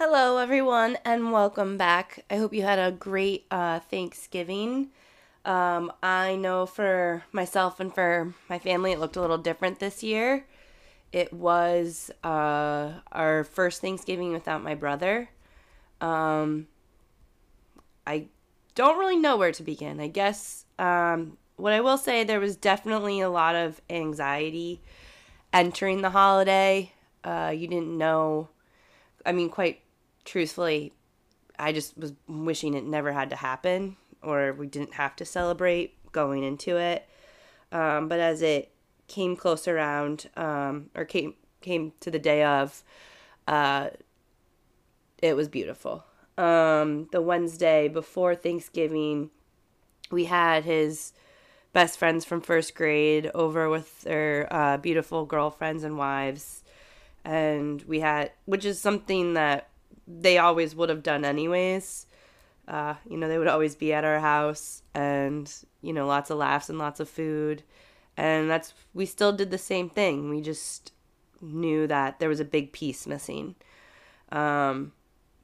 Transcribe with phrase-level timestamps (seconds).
[0.00, 2.24] Hello, everyone, and welcome back.
[2.30, 4.90] I hope you had a great uh, Thanksgiving.
[5.44, 10.04] Um, I know for myself and for my family, it looked a little different this
[10.04, 10.46] year.
[11.10, 15.30] It was uh, our first Thanksgiving without my brother.
[16.00, 16.68] Um,
[18.06, 18.26] I
[18.76, 19.98] don't really know where to begin.
[19.98, 24.80] I guess um, what I will say, there was definitely a lot of anxiety
[25.52, 26.92] entering the holiday.
[27.24, 28.48] Uh, you didn't know.
[29.26, 29.80] I mean, quite
[30.28, 30.92] truthfully,
[31.58, 35.94] I just was wishing it never had to happen or we didn't have to celebrate
[36.12, 37.08] going into it.
[37.72, 38.70] Um, but as it
[39.06, 42.84] came close around, um, or came came to the day of,
[43.48, 43.88] uh,
[45.20, 46.04] it was beautiful.
[46.36, 49.30] Um, the Wednesday before Thanksgiving,
[50.10, 51.12] we had his
[51.72, 56.62] best friends from first grade over with their uh, beautiful girlfriends and wives,
[57.24, 59.68] and we had, which is something that
[60.08, 62.06] they always would have done anyways.
[62.66, 66.38] Uh, you know, they would always be at our house and, you know, lots of
[66.38, 67.62] laughs and lots of food.
[68.16, 70.28] And that's, we still did the same thing.
[70.28, 70.92] We just
[71.40, 73.54] knew that there was a big piece missing.
[74.30, 74.92] Um,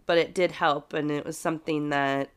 [0.06, 0.92] but it did help.
[0.92, 2.30] And it was something that,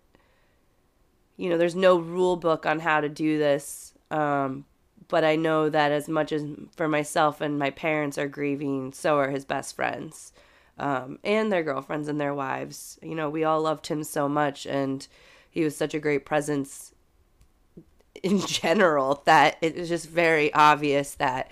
[1.35, 3.94] you know, there's no rule book on how to do this.
[4.09, 4.66] Um,
[5.09, 9.17] but I know that as much as for myself and my parents are grieving, so
[9.17, 10.31] are his best friends
[10.80, 13.00] um, and their girlfriends and their wives.
[13.02, 15.08] You know, we all loved him so much, and
[15.50, 16.94] he was such a great presence
[18.23, 21.52] in general that it was just very obvious that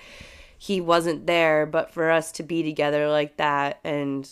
[0.58, 1.66] he wasn't there.
[1.66, 4.30] But for us to be together like that and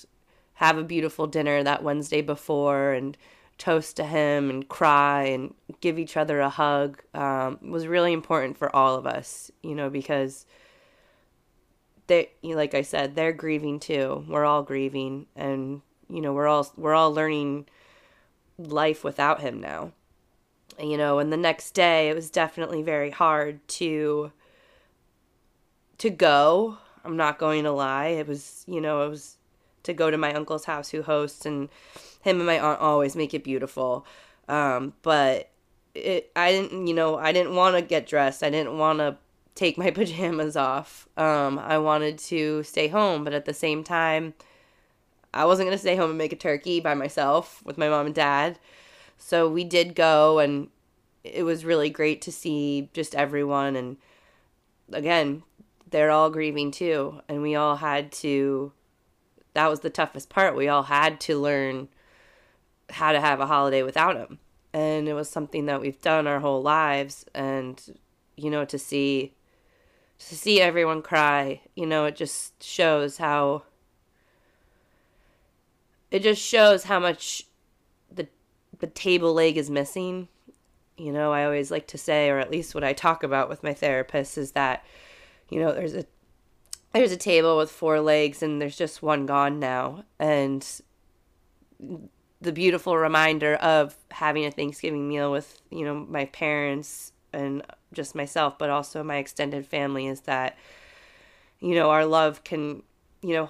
[0.56, 3.18] have a beautiful dinner that Wednesday before and
[3.58, 8.58] toast to him and cry and give each other a hug um, was really important
[8.58, 10.46] for all of us, you know, because
[12.08, 14.26] they like I said, they're grieving too.
[14.28, 17.68] We're all grieving and you know, we're all we're all learning
[18.58, 19.92] life without him now.
[20.80, 24.32] You know, and the next day it was definitely very hard to
[26.00, 26.78] to go.
[27.06, 28.08] I'm not going to lie.
[28.08, 29.38] It was, you know, it was
[29.84, 31.70] to go to my uncle's house who hosts and
[32.22, 34.06] him and my aunt always make it beautiful.
[34.48, 35.52] Um, but
[35.94, 38.44] it I didn't, you know, I didn't want to get dressed.
[38.44, 39.18] I didn't want to
[39.56, 41.08] take my pajamas off.
[41.18, 44.34] Um, I wanted to stay home, but at the same time,
[45.34, 48.06] I wasn't going to stay home and make a turkey by myself with my mom
[48.06, 48.60] and dad.
[49.18, 50.70] So we did go, and
[51.24, 53.76] it was really great to see just everyone.
[53.76, 53.98] And
[54.92, 55.44] again,
[55.90, 57.22] they're all grieving too.
[57.28, 58.74] And we all had to,
[59.54, 60.56] that was the toughest part.
[60.56, 61.88] We all had to learn
[62.90, 64.40] how to have a holiday without him.
[64.74, 67.26] And it was something that we've done our whole lives.
[67.34, 67.82] And,
[68.36, 69.34] you know, to see
[70.20, 73.64] to see everyone cry, you know, it just shows how
[76.12, 77.44] it just shows how much
[78.12, 78.28] the
[78.80, 80.28] the table leg is missing.
[80.98, 83.64] You know, I always like to say or at least what I talk about with
[83.64, 84.86] my therapist is that
[85.50, 86.06] you know, there's a
[86.94, 90.82] there's a table with four legs and there's just one gone now and
[92.44, 97.64] the beautiful reminder of having a Thanksgiving meal with, you know, my parents and
[97.94, 100.58] just myself, but also my extended family is that,
[101.60, 102.84] you know, our love can,
[103.22, 103.50] you know,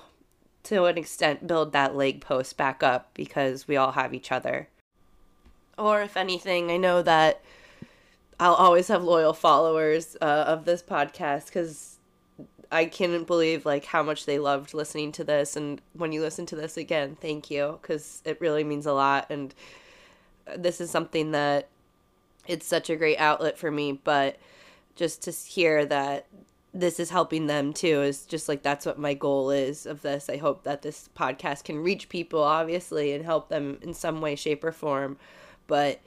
[0.63, 4.69] to an extent build that leg post back up because we all have each other.
[5.77, 7.41] Or if anything, I know that
[8.39, 11.97] I'll always have loyal followers uh, of this podcast because
[12.71, 15.55] I can't believe like how much they loved listening to this.
[15.55, 19.27] And when you listen to this again, thank you because it really means a lot.
[19.29, 19.53] And
[20.57, 21.67] this is something that
[22.47, 24.37] it's such a great outlet for me but
[24.95, 26.27] just to hear that
[26.73, 30.29] this is helping them too is just like that's what my goal is of this.
[30.29, 34.35] I hope that this podcast can reach people obviously and help them in some way
[34.35, 35.17] shape or form
[35.67, 36.01] but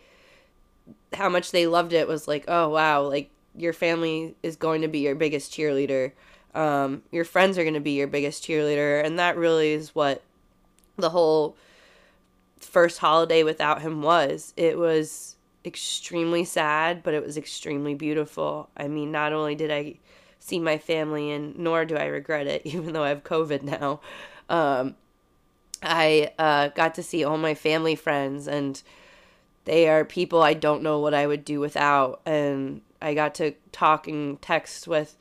[1.12, 4.88] how much they loved it was like oh wow like your family is going to
[4.88, 6.12] be your biggest cheerleader.
[6.54, 10.22] Um, your friends are going to be your biggest cheerleader and that really is what
[10.96, 11.56] the whole
[12.58, 14.52] first holiday without him was.
[14.56, 15.35] It was
[15.66, 18.70] extremely sad, but it was extremely beautiful.
[18.76, 19.96] I mean, not only did I
[20.38, 24.00] see my family, and nor do I regret it, even though I have COVID now.
[24.48, 24.94] Um,
[25.82, 28.82] I uh, got to see all my family friends, and
[29.64, 32.20] they are people I don't know what I would do without.
[32.24, 35.16] And I got to talk and text with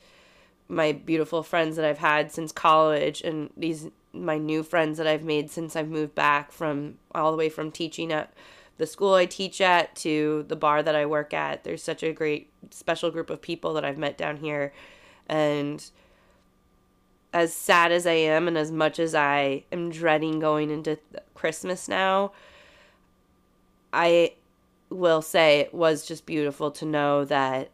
[0.68, 5.24] my beautiful friends that I've had since college, and these my new friends that I've
[5.24, 8.32] made since I've moved back from all the way from teaching at
[8.78, 11.64] the school I teach at to the bar that I work at.
[11.64, 14.72] There's such a great special group of people that I've met down here.
[15.28, 15.84] And
[17.32, 20.98] as sad as I am, and as much as I am dreading going into
[21.34, 22.32] Christmas now,
[23.92, 24.34] I
[24.90, 27.70] will say it was just beautiful to know that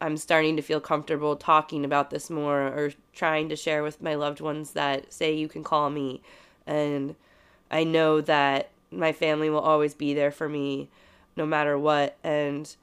[0.00, 4.14] I'm starting to feel comfortable talking about this more or trying to share with my
[4.14, 6.22] loved ones that say you can call me.
[6.66, 7.16] And
[7.70, 10.88] I know that my family will always be there for me
[11.36, 12.16] no matter what.
[12.22, 12.74] And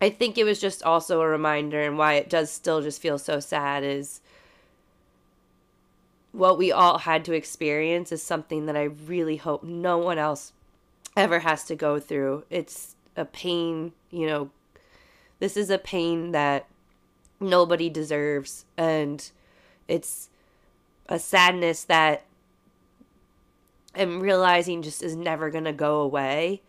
[0.00, 3.18] I think it was just also a reminder and why it does still just feel
[3.18, 4.20] so sad is
[6.32, 10.52] what we all had to experience is something that I really hope no one else
[11.16, 12.44] ever has to go through.
[12.50, 14.50] It's a pain, you know,
[15.40, 16.66] this is a pain that
[17.40, 18.64] nobody deserves.
[18.76, 19.28] And
[19.88, 20.28] it's
[21.08, 22.24] a sadness that
[23.94, 26.62] I'm realizing just is never going to go away.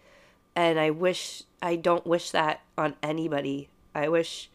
[0.55, 3.69] And I wish, I don't wish that on anybody.
[3.93, 4.49] I wish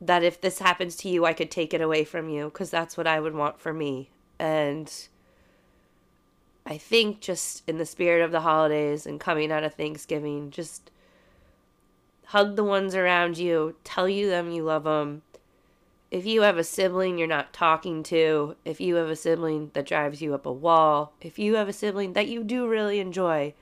[0.00, 2.96] that if this happens to you, I could take it away from you because that's
[2.96, 4.10] what I would want for me.
[4.38, 4.92] And
[6.66, 10.90] I think just in the spirit of the holidays and coming out of Thanksgiving, just
[12.26, 15.22] hug the ones around you, tell you them you love them.
[16.12, 19.86] If you have a sibling you're not talking to, if you have a sibling that
[19.86, 23.54] drives you up a wall, if you have a sibling that you do really enjoy,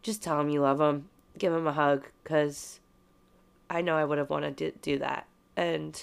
[0.00, 1.08] just tell them you love them.
[1.36, 2.78] Give them a hug because
[3.68, 5.26] I know I would have wanted to do that.
[5.56, 6.00] And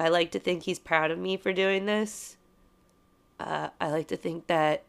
[0.00, 2.36] I like to think he's proud of me for doing this.
[3.38, 4.82] Uh, I like to think that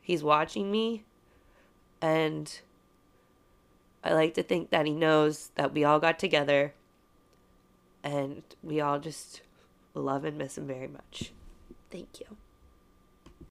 [0.00, 1.04] he's watching me.
[2.00, 2.58] And
[4.02, 6.72] I like to think that he knows that we all got together
[8.02, 9.42] and we all just
[9.94, 11.32] love and miss him very much.
[11.90, 12.36] Thank you.